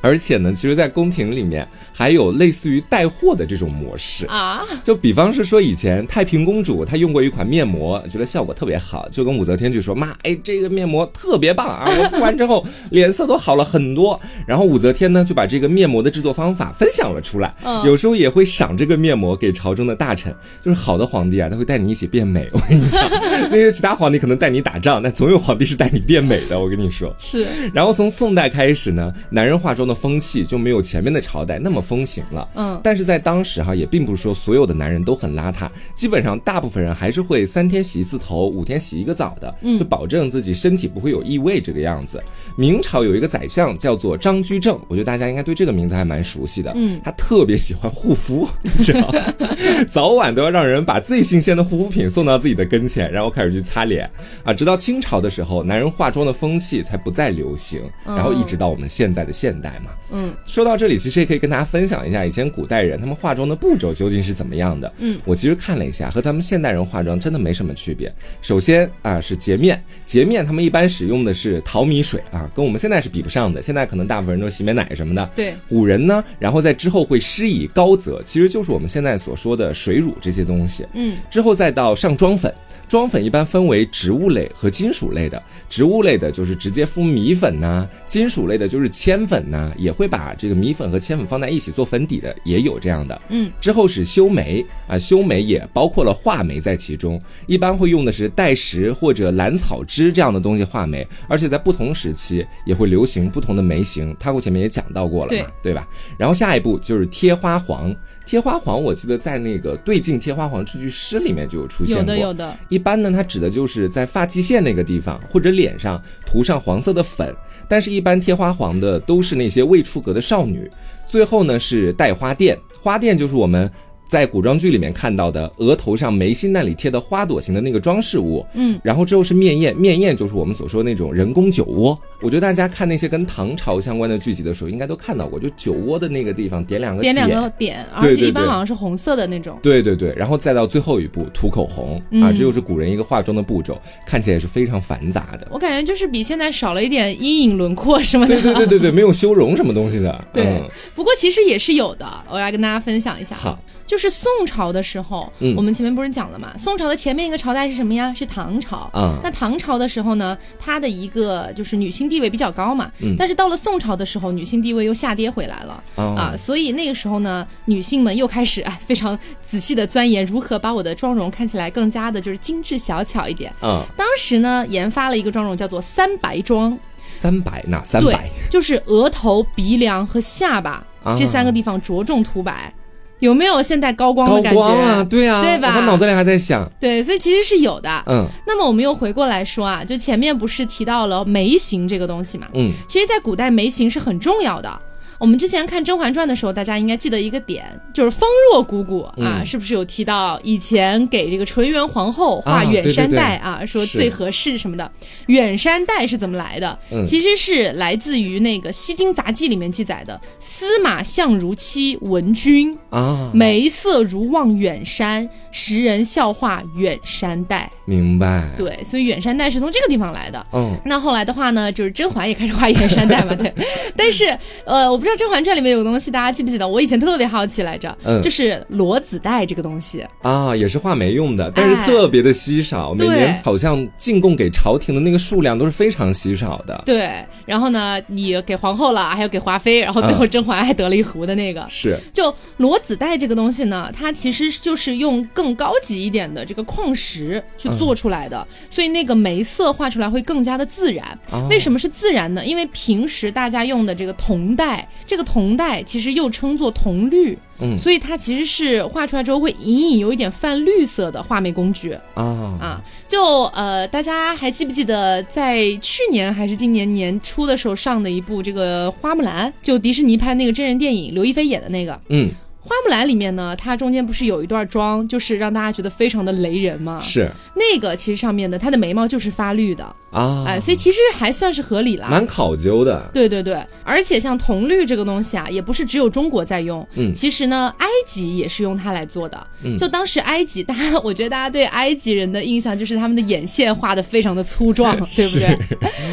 [0.02, 4.64] 而且呢，其实，在宫廷里面还有类似于带货的这种模式啊。
[4.84, 11.86] 就比方是说，以前太平公主她用过一款面膜，觉得效果特别好，就跟武则天就说：“妈，哎，这个面膜特别棒啊！
[11.88, 17.54] 我敷完之后脸色都好了很多。”然后武则天呢就把这个面膜的制作方法分享了出来。
[17.86, 20.34] 有时候也会赏这个面膜给朝中的大臣。
[20.64, 22.48] 就是好的皇帝啊，他会带你一起变美。
[22.52, 23.04] 我跟你讲，
[23.52, 26.60] 那些其他皇帝可能带你打仗，但总有皇帝是带你变美的。
[26.60, 27.46] 我跟你说是。
[27.74, 32.48] 然后从宋代开始呢，男人化妆的风气就没有前面的朝代那么风行了。
[32.56, 42.22] 嗯，但是在当时哈，也并不是说所有的男人都很邋遢，基本上大部分人还是会三天洗一次头，五天洗一个澡的，就保证自己身体不会有异味这个样子。
[42.56, 46.72] 明朝有一个宰相叫做张居正，我觉得大家应该对这个名字还蛮熟悉的。
[46.76, 49.14] 嗯，他特别喜欢护肤， 你知道，
[49.90, 54.10] 早晚都要让人把最新鲜的护肤品送到自己的跟前，然后开始去擦脸
[54.44, 54.54] 啊。
[54.54, 59.92] 直到清朝的时候，男人化妆的风气才不再流行，然后一直到我们现在的现代嘛。
[60.12, 64.92] 嗯，说到这里，其实也可以跟大家分享一下以前古代人他们化妆的步骤究竟是怎么样的。
[65.00, 68.14] 嗯，我其实看了一下，和咱们现代人化妆真的没什么区别。
[68.42, 73.62] 首先啊是洁面，洁面他们一般使用的是淘米水啊，跟我们现在是比不上的。
[73.62, 75.30] 现在可能大部分人都是洗面奶什么的。
[75.36, 80.86] 对，古人呢，然后在之后会施以膏泽，其实就是我们现在所说的水乳这些东西。
[80.94, 82.54] 嗯，之后再到上妆粉。
[82.90, 93.22] 妆粉一般分为植物类和金属类的，植物类的就是直接敷米粉呐，金属类的就是铅粉呐，也会把这个米粉和铅粉放在一起做粉底的，也有这样的。
[93.30, 105.88] 嗯，之后是修眉啊，修眉也包括了画眉在其中，一般会用的是黛石或者兰草汁这样的东西画眉，而且在不同时期也会流行不同的眉形，他我前面也讲到过了嘛，对吧？
[106.18, 107.96] 然后下一步就是贴花黄。
[108.32, 112.02] 贴花黄，我记得在那个对镜贴花黄这句诗里面就有出现过。
[112.02, 112.58] 有的，有的。
[112.70, 117.36] 一般呢，它指的就是在发际线那个地方或者脸上涂上黄色的粉，
[117.68, 120.72] 但是一般贴花黄的都是那些未出阁的少女。
[121.06, 123.70] 最后呢是戴花钿，花钿就是我们。
[124.12, 131.98] 在古装剧里面看到的额头上眉心那里贴的花朵形的那个装饰物，嗯，然后之后是面宴，面宴就是我们所说的那种人工酒窝。
[132.22, 139.58] 我觉得大家看那些跟唐朝相关的剧集的时候，应该都看到过，就酒窝的那个地方点两个点两个点，而且一般好像是红色的那种。
[139.64, 145.48] 对对对，然后再到最后一步涂口红啊，这就是古人一个化妆的步骤，看起来是非常繁杂的。
[145.50, 148.36] 我感觉就是比现在少了一点阴影轮廓什么的。
[148.36, 150.22] 对对对对对，没有修容什么东西的。
[150.34, 150.62] 对，
[150.94, 153.38] 不过其实也是有的，我来跟大家分享一下。
[153.38, 153.58] 好。
[153.88, 156.52] 就是宋朝的时候，我们前面不是讲了嘛？
[156.58, 158.14] 宋朝的前面一个朝代是什么呀？
[158.14, 158.90] 是唐朝。
[159.24, 162.92] 那唐朝的时候呢，它的一个就是女性地位比较高嘛。
[163.18, 166.36] 但是到了宋朝的时候，女性地位又下跌回来了啊。
[166.38, 173.54] 所以那个时候呢，女性们又开始哎非常仔细的钻研如何把我的妆容看起来更加的就是精致小巧一点。
[173.62, 173.84] 嗯。
[173.98, 176.78] 当时呢，研发了一个妆容叫做三白妆。
[177.08, 178.30] 三白哪三白？
[178.50, 180.82] 就是额头、鼻梁和下巴
[181.18, 182.74] 这三个地方着重涂白。
[183.22, 185.04] 有没有现代高光的感觉啊？
[185.10, 185.76] 对啊，对吧？
[185.78, 188.04] 我脑子里还在想，对，所以其实是有的。
[188.08, 192.48] 嗯，那么我们又回过来说啊，就前面不是提到了眉形这个东西嘛？
[192.54, 194.82] 嗯，其实，在古代眉形是很重要的。
[195.22, 204.92] 我们之前看《甄嬛传》的时候，大家应该记得一个点，就是方若姑姑啊，是不是有提到以前给这个纯元皇后画远山黛啊，说最合适什么的？
[205.28, 206.76] 远山黛是怎么来的？
[207.06, 217.72] 其实是来自于那个《西京杂记》里面记载的：司马相如妻文君啊，眉色如望远山，时人笑话远山黛。
[217.92, 218.50] 明白。
[218.58, 220.46] 对，所以远山黛是从这个地方来的。
[220.54, 223.54] 嗯，那后来的话呢，就是甄嬛也开始画远山黛嘛，对。
[223.96, 224.26] 但是，
[224.66, 225.12] 呃，我不知道。
[225.18, 226.66] 《甄嬛传》里面有个东西，大家记不记得？
[226.68, 236.82] 我以前特别好奇来着，嗯，就是罗子带这个东西啊，也是画眉用的，但是特别的稀少，每年好像进贡给朝廷的那个数量都是非常稀少的。
[236.86, 237.12] 对，
[237.46, 241.64] 然后呢，你给皇后了，还有给华妃，然后最后甄嬛还得了一壶的那个。
[241.70, 251.18] 是，就罗子带这个东西呢，它其实就是用更高级一点的这个矿石去做出来的，所以那个眉色画出来会更加的自然。
[251.50, 252.46] 为什么是自然呢？
[252.46, 254.88] 因为平时大家用的这个铜带。
[255.08, 262.24] 这个铜带其实又称作铜绿，嗯，所以它其实是画出来之后会隐隐有一点泛绿色的画眉工具啊
[262.62, 262.82] 啊！
[263.08, 272.30] 就呃，大家还记不记得在去年还是今年年初的时候上的一部这个花木兰，就迪士尼拍那个真人电影，刘亦菲演的那个，嗯。
[272.64, 277.00] 花木兰里面呢，它中间不是有一段妆，就是让大家觉得非常的雷人吗？
[277.02, 283.10] 是那个其实上面的，她的眉毛就是发绿的啊，哎，所以其实还算是合理了，蛮考究的。
[283.14, 289.48] 对对对，而且像铜绿这个东西啊，也不是只有中国在用，嗯，其实呢，埃及也是用它来做的。
[289.64, 295.58] 嗯，就当时埃及，大家 我觉得大家对埃及人的印象就是他们的眼线画的非常的粗壮， 对不对？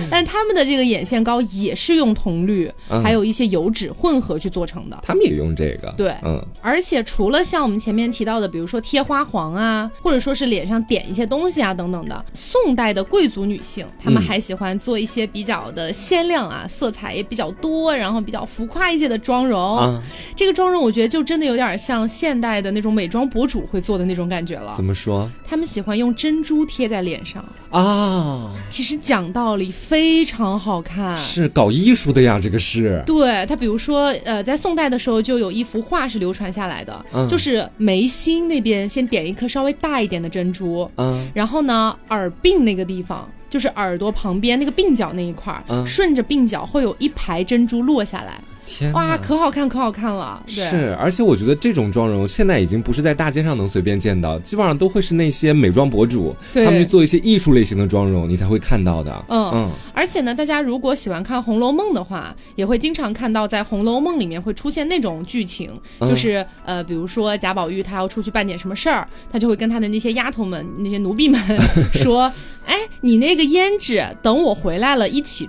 [0.09, 2.71] 但他们的这个眼线膏也是用铜绿，
[3.03, 4.97] 还有一些油脂混合去做成的。
[5.03, 5.93] 他们也用这个。
[5.97, 13.85] 对，嗯，而且除了像我们前面提到的，比如说贴花黄啊，或者说是脸上点一些东西啊等等的，宋代的贵族女性。
[14.03, 19.99] 他们还喜欢做一些比较的鲜亮啊，色彩也比较多，然后比较浮夸一些的妆容。
[20.37, 24.73] 这个妆容我觉得就真的有点像现代的那种美妆博主会做的那种感觉了。
[24.75, 25.29] 怎么说？
[25.45, 28.53] 他们喜欢用珍珠贴在脸上啊。
[28.69, 33.03] 其实讲道理非常好看，是搞艺术的呀，这个是。
[33.07, 43.29] 对他，比如说呃，在宋代的时候就有一幅画是流传下来的，就是眉心那边先点一颗稍微大一点的珍珠，嗯，然后呢耳鬓那个地方。
[43.51, 48.41] 就是耳朵旁边那个鬓角那一块儿，顺着鬓角会有一排珍珠落下来。
[48.93, 50.43] 哇，可好看，可好看了！
[50.47, 59.25] 是，而且我觉得这种妆容现在已经不是在大街上能随便见到，基本上都会是那些美妆博主，他们去做一些艺术类型的妆容，你才会看到的。
[59.29, 59.71] 嗯嗯。
[59.93, 71.41] 而且呢，大家如果喜欢看《红楼梦》的话，也会经常看到在《红楼梦》里面会出现那种剧情，就是呃，比如说贾宝玉他要出去办点什么事儿，他就会跟他的那些丫头们、那些奴婢们
[71.95, 72.31] 说：
[72.67, 75.47] “哎，你那个胭脂，等我回来了一起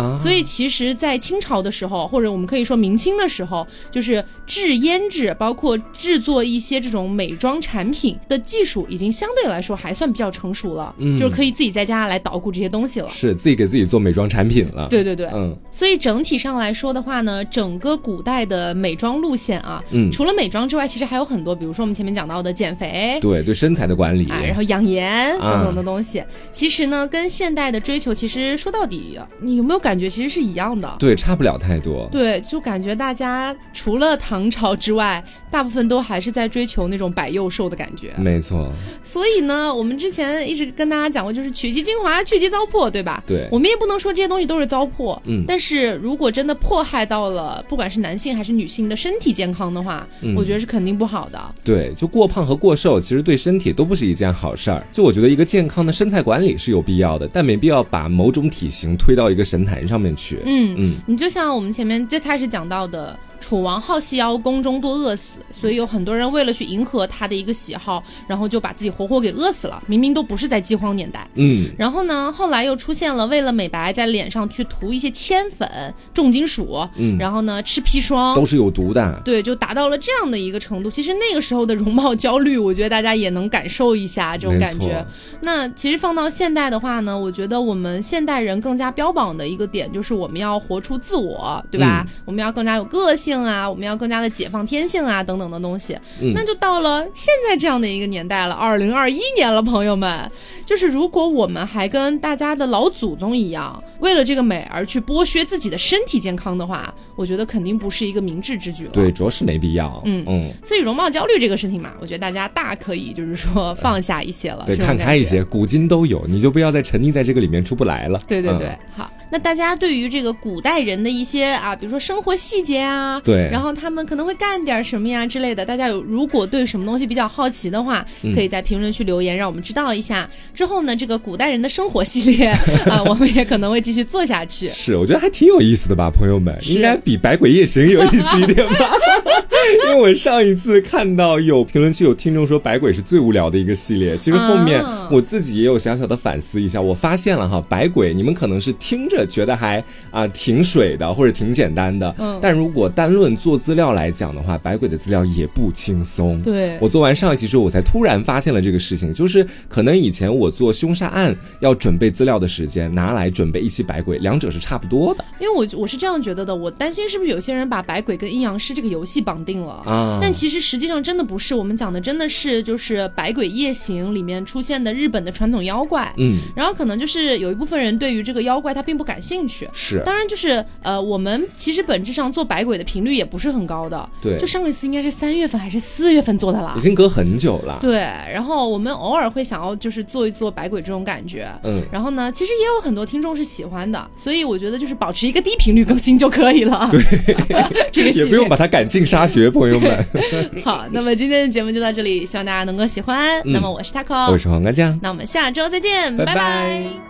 [0.00, 14.88] 治。”所以其实，在清朝的时候，或者我们可以说明清的时候，就是制胭脂，包括制作一些这种美妆产品的技术，已经相对来说还算比较成熟了，就是可以自己在家来捣鼓这些东西了，是自己给自己做美妆产品了。
[14.88, 15.56] 对对对，嗯。
[15.70, 29.89] 所以整体上来说的话呢，整个古代的美妆路线啊，嗯，除了美妆之外，其实还有很多，比如说我们前面讲到的减肥，对对身材的管理，然后养颜等等的东西，其实呢，跟现代的追求，其实说到底，你有没有感？
[29.90, 32.08] 感觉其实是一样的，对，差不了太多。
[32.12, 35.20] 对，就感觉大家除了唐朝之外，
[35.50, 38.14] 大部分都还是在追求那种百幼瘦的感觉。
[38.16, 38.70] 没错。
[39.02, 43.20] 所以呢，我们之前一直跟大家讲过，就是取其精华，去其糟粕，对吧？
[43.26, 43.48] 对。
[43.50, 45.42] 我们也不能说这些东西都是糟粕，嗯。
[45.44, 51.54] 但是如果真的迫害到了不管是男性还是女性的身体健康的话，我觉得是肯定不好的。
[51.64, 54.86] 对，就过胖和过瘦，其实对身体都不是一件好事儿。
[54.92, 59.86] 就我觉得一个健康的身材管理是有必要的，但没必要把某种体型推到一个神坛。
[59.86, 63.18] 上面去，嗯嗯，你就像我们前面最开始讲到的。
[63.40, 69.82] 楚王好细腰，宫中多饿死，所以有很多人为了去迎合他的一个喜好，然后就把自己活活给饿死了。
[69.86, 71.70] 明明都不是在饥荒年代，嗯。
[71.78, 75.68] 然后呢，后来又出现了为了美白，在脸上去涂一些铅粉、
[76.12, 77.16] 重金属，嗯。
[77.18, 80.90] 然后呢，吃砒霜都是有毒的，对，就达到了这样的一个程度。
[80.90, 85.04] 其实那个时候的容貌焦虑，我觉得大家也能感受一下这种感觉。
[85.40, 92.06] 那其实放到现代的话呢，我觉得我们现代人更加标榜的一个点就是我们要活出自我，对吧？
[92.26, 93.29] 我们要更加有个性。
[93.30, 100.30] 性啊，我们要更加的解放天性啊，等等的东西，嗯那就到了现在这样的一个年代了，二零二一年了，朋友们，
[100.64, 108.90] 就是如果我们还跟大家的老祖宗一样，为了这个美而去剥削自己的身体健康的话，我觉得肯定不是一个明智之举了。
[108.92, 110.02] 对，着实没必要。
[110.04, 118.20] 嗯嗯，所以容貌焦虑这个事情嘛，我觉得大家大可以就是说放下一些了，对，看开一些，古今都有，你就不要再沉溺在这个里面出不来了。
[118.26, 119.08] 对对对，好。
[119.32, 128.04] 那大家对于这个古代人的一些啊，比如说生活细节啊，对，然后他们可能会干点什么呀之类的，大家有如果对什么东西比较好奇的话，
[128.34, 130.28] 可以在评论区留言，让我们知道一下。
[130.54, 132.48] 之后呢，这个古代人的生活系列
[132.90, 134.68] 啊，我们也可能会继续做下去。
[134.68, 138.90] 是，我觉得还挺有意思的吧，朋友们，应该比《百鬼夜行》有意思一点吧？
[139.86, 149.20] 因为我上一次看到有评论区有听众说《百鬼》是最无聊的一个系列，其实后面我自己也有小小的反思一下，我发现了哈，《百鬼》你们可能是听着。
[149.30, 152.12] 觉得还啊挺水的，或者挺简单的。
[152.18, 156.40] 嗯，但如果单论做资料来讲的话，百鬼的资料也不轻松。
[156.42, 165.24] 对，我做完上一期之后，我才突然发现了这个事情，就是可能以前我做凶杀案要准备资料的时间，拿来准备一期百鬼，两者是差不多的。
[165.38, 170.18] 因为我我是这样觉得的，我担心是不是有些人把百鬼跟阴阳师这个游戏绑定了啊？
[170.20, 176.10] 但其实实际上真的不是，我们讲的真的是就是百鬼夜行里面出现的日本的传统妖怪。
[176.16, 179.10] 嗯，然后可能就是有一部分人对于这个妖怪他并不感。
[179.10, 187.76] 感兴趣是，当然就是呃，我们其实本质上做百鬼的频率也不是很高的，对，就上一次应该是三月份还是四月份做的啦，已经隔很久了。
[187.80, 187.98] 对，
[188.32, 196.88] 然后我们偶尔会想要就是做一做百鬼这种感觉，嗯，然后呢，其实也有很多听众是喜欢的，所以我觉得就是保持一个低频率更新就可以了。
[196.88, 197.02] 对，
[197.90, 200.04] 这个也不用把它赶尽杀绝，朋友们。
[200.64, 203.40] 好，那么今天的节目就到这里，希望大家能够喜欢。
[203.44, 207.09] 那么我是 taco，我是黄瓜酱，那我们下周再见，拜拜。